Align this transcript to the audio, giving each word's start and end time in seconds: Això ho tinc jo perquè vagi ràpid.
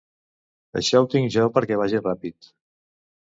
Això 0.79 1.01
ho 1.03 1.09
tinc 1.15 1.29
jo 1.35 1.45
perquè 1.57 1.77
vagi 1.81 2.01
ràpid. 2.05 2.51